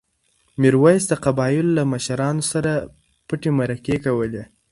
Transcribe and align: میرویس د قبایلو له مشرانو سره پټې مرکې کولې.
میرویس 0.61 1.03
د 1.07 1.13
قبایلو 1.25 1.75
له 1.77 1.83
مشرانو 1.93 2.43
سره 2.51 2.71
پټې 3.27 3.49
مرکې 3.59 3.95
کولې. 4.05 4.43